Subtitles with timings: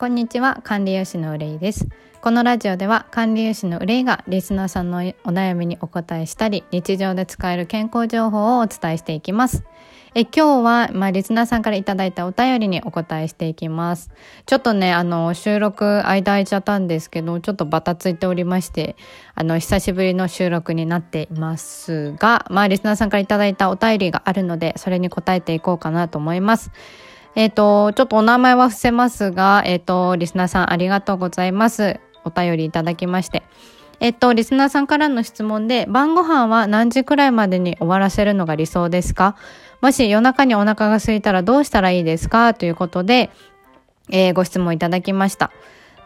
[0.00, 1.86] こんにちは管理栄養士のうれいです
[2.22, 9.62] このラジオでは管理栄養士のうれいがリスナーさんのお悩みにお答えしたり日常で使える健康情報をお伝えしていきます
[10.14, 14.10] え今日は、まあ、リスナーさんからいただいたお便りにお答えしていきます。
[14.44, 18.96] ちょっとね、あの、収録間空いちゃったんですけど、ちょっとバタついておりまして、
[19.36, 26.72] あの、久しぶりの収録になっていますが、まあ、リスナーさんからいただいたお便りがあるので、それに答えていこうかなと思います。
[27.36, 32.00] えっ、ー、と、ちょっとお名前は伏せますが、えっ、ー、と、リスナーさんありがとうございます。
[32.24, 33.42] お便りいただきまして。
[34.00, 39.36] えっと、リスナーさんからの質問で、晩ご飯は何時くらいまでに終わらせるのが理想ですか？
[39.80, 42.54] もし夜中にお腹が空いたらどうしたらいいですか？
[42.54, 43.30] ということで、
[44.10, 45.50] えー、ご質問いただきました。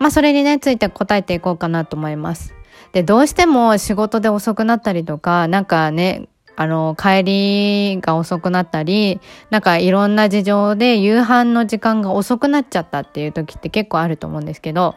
[0.01, 2.53] まあ、それにね、ついて答えていこうかなと思います。
[2.93, 9.21] で、どうしても仕事で遅くなったりとか、なんかね、あの、帰りが遅くなったり、
[9.51, 14.95] なんかいろんな事情で夕飯の時間が遅くなっちゃったっていう時って結構あると思うんですけど、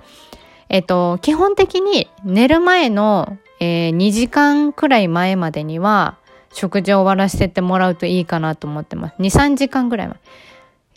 [0.70, 6.18] えっと、基本的に寝る前の、えー、2時間くらい前までには
[6.54, 9.16] 食事を終わらせてもらうといいかなと思ってます。
[9.20, 10.18] 2、3時間くらい前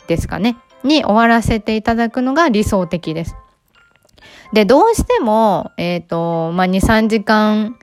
[0.07, 0.57] ですかね。
[0.83, 3.35] に終わらせていただくのが理想的です。
[4.53, 7.77] で、どうしても、えっ、ー、と、まあ、2、3時間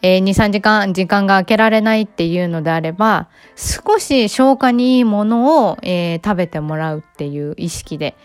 [0.00, 8.16] えー、2、3時間、時間が空けられないっていうのであれば、少し消化にいいものを、えー、食べてもらうっていう意識で、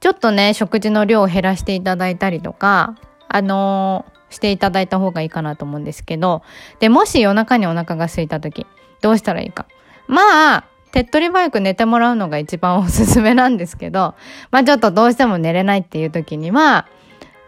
[0.00, 2.96] ちょっとね、食事の量を減らしていただいたりとか、
[3.28, 6.42] あのー、していただいた方がいいかなと思うんですけど、
[6.78, 8.66] で、もし夜中にお腹が空いた時、
[9.02, 9.66] どうしたらいいか。
[10.06, 14.14] まあ、手っ取り早く寝てもらうのが一番おすすめなんですけど、
[14.50, 16.86] まあちょっとどうしても寝れないっていう時には、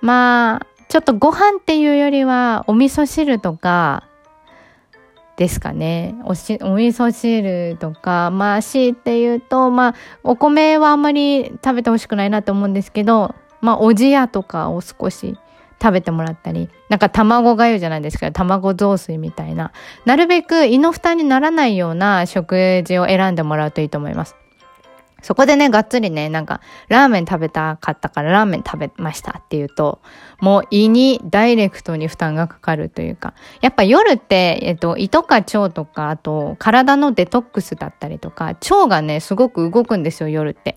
[0.01, 4.07] まあ、ちょっとご飯っていうよりはお味噌汁とか
[5.39, 6.15] ですかね。
[6.27, 15.39] おしお味噌汁とかまあ強いて言うとまあお米はあんまり食べてほしくないなと思うんですけどまあおじやとかを少し
[15.81, 19.73] 食べてもらったりなんか卵がゆじゃないですけど卵雑炊みたいな。
[20.05, 24.42] なるべく胃の負担にならないような食事を選んでもらうといいと思います。
[25.23, 30.01] そこでね、がっつりね、なんか、ラーメン食べたかったからラーメン食べましたっていうと、
[30.41, 40.77] もう胃にダイレクトに負担がかかるというか、やっぱ夜って、えっと、胃とか腸とか、あと、体のデトックスだったりとか、腸がね、すごく動くんですよ、夜って。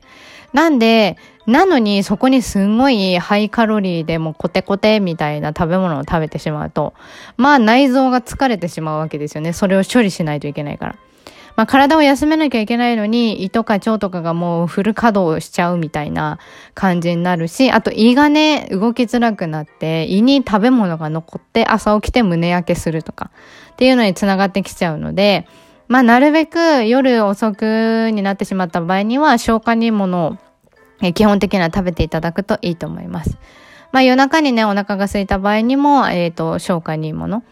[0.53, 1.17] なんで、
[1.47, 6.93] なのにそこにすんごいハイカロリーでもコテコテみたいな食べ物を食べてしまうと、
[7.37, 9.53] まあ内臓が疲れてしまうわけですよね。
[9.53, 10.95] それを処理しないといけないから。
[11.55, 16.39] まあ、体を休めなきゃいけないのに、胃とか腸とかがもうフル稼働しちゃうみたいな
[16.73, 23.31] 感じになるし、あと胃がね、動きづらくなって、胃に食べ物が残って朝起きて胸焼けするとか、
[23.71, 25.47] っていうのにつながってきちゃうので、
[25.87, 30.37] まあ、なるべく夜遅くになってしまった場合には、消化にいいものを、
[31.01, 33.37] え基本的には食べていただくといいと思います。
[33.91, 37.43] まあ、夜中にね、お腹が空いた場合にも、えっ、ー、と、消化にいいもの。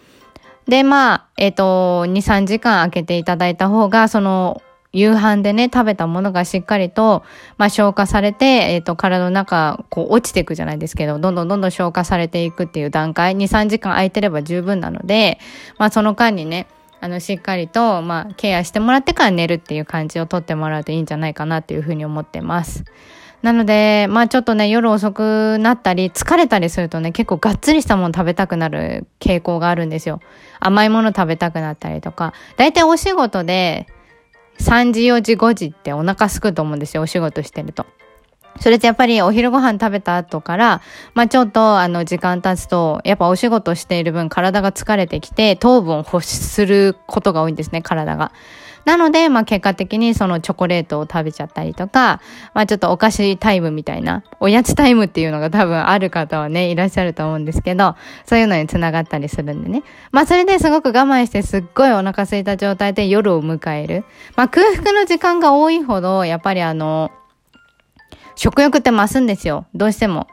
[0.68, 4.62] で、まあ、えっ、ー、と、2、3時間空けていただいた方が、その、
[4.94, 7.24] 夕飯でね、食べたものがしっかりと、
[7.58, 15.40] まあ、消化されて、えっ、ー、と、体の中、こう、落ちていくじゃないですけど、どんどんどんどん消化されていくっていう段階、2、3時間空いてれば十分なので、
[15.80, 16.68] まあ、その間にね、
[17.02, 22.86] あの、しっかりと、まあ、ケアしてもらってから寝るっていう感じをとってもらうといいんじゃないかなっていうふうに思ってます。
[23.44, 30.22] なので、まあちょっとね、夜遅くなったり、疲れたりするとね、結構がっつりしたもの食べたくなる傾向があるんですよ。
[30.62, 32.34] 甘いもの食べたくなったりとか。
[32.56, 33.86] だいたいお仕事で、
[34.60, 37.86] 3時、4時、5時ってお腹すくと思うんですよ、お仕事してると。
[38.62, 40.82] それってやっぱりお昼ご飯食べた後から、
[41.14, 48.32] まあちょっとあの時間経つと、やっぱお仕事している分体が疲れてきて、糖分を欲することが多いんですね、体が。
[48.86, 52.22] なので、まあ結果的にそのチョコレートを食べちゃったりとか、
[52.54, 57.96] まあちょっとお菓子タイムみたいな、おやつタイムっていうのが多分ある方はね、いらっしゃると思うんですけど、
[58.26, 59.84] そういうのにつながったりするんでね。
[60.12, 64.06] まあそれですごく我慢してすっごいお腹空いた状態で夜を迎える。
[64.36, 67.12] まあ空腹の時間が多いほど、やっぱりあの、
[68.36, 69.66] 食欲って増すんですよ。
[69.74, 70.28] どうしても。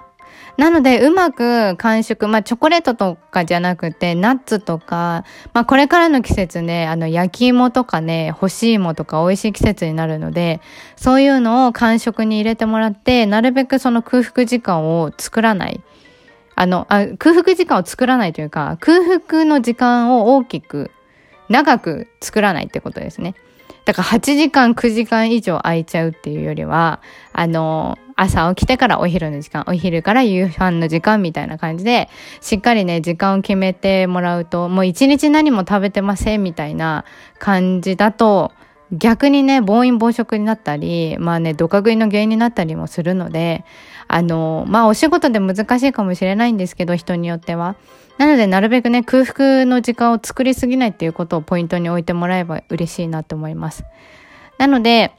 [0.56, 10.60] なので、うまく完食、まあ、チョコレートとかじゃなくて、ナッツとか、まあ、これからの季節ね、あの、焼き芋とかね、干し芋とか美味しい季節になるので、
[10.96, 15.80] そういうのを完食に入れてもらって、なるべくその空腹時間を作らない。
[16.56, 20.90] あの、あ空腹時間を作らないというか、空腹の時間を大きく、
[21.48, 23.34] 長く作らないってことですね。
[23.84, 27.00] だから8時間、9時間以上空いちゃうっていうよりは、
[27.32, 32.10] あの、朝起きてからお昼の時間、お昼から夕飯の時間みたいな感じで、
[32.40, 37.04] しっかりね、時間を決めてもらうと、もう一日何も食べてませんみたいな
[37.38, 38.52] 感じだと、
[38.92, 43.64] 逆にね、暴飲暴食になったり、まあね、ドカ食いの原因になったりもするので、
[44.12, 47.76] あの、まあお仕事で難しいかもしれないんですけど、人によっては。
[48.18, 53.84] なので、なるべくね、空腹の時間を作りすぎないっていうことをポイントに置いてもらえば嬉しいなと思います。
[54.58, 55.12] なので、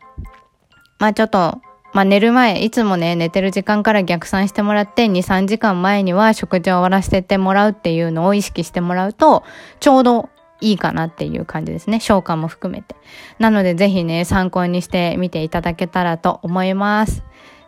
[0.99, 1.61] まあちょっと、
[1.93, 9.43] まあ寝る前、いつもね、寝てる時間から逆算してもらって、2、3時間前には食事を終わらせてもらうっていうのを意識してもらうと、
[9.79, 10.27] ちょうど
[10.59, 12.01] いいかなっていう感じですね。
[12.01, 12.97] 消化も含めて。
[13.39, 17.23] なのでぜひね、参考にしてみていただけたらと思います。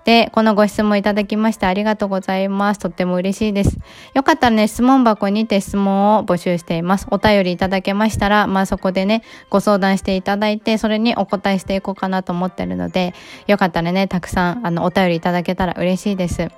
[0.05, 2.79] で、このご質問いただきましてありがとうございます。
[2.79, 3.77] とっても嬉しいです。
[4.13, 7.07] よかったらね、質問箱にて質問を募集しています。
[7.09, 13.13] お便りいただけましたら、まあそこでね、ご相談していただいて、それにお答えしていこうかなと思ってるので、
[13.47, 16.49] よかったらね、たくさん、あの、お便りいただけたら嬉しいです。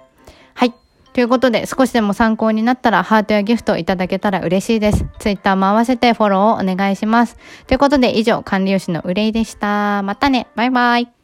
[0.56, 0.74] はい。
[1.13, 5.06] ということで、少しでも参考になったら、ハートやギフトいただけたら嬉しいです。
[5.19, 7.38] ツイッターも合わせてフォローをお願いします。
[7.68, 10.01] ということで、以上、管理用紙の憂いでした。
[10.03, 10.47] またね。
[10.56, 11.14] バイバイ。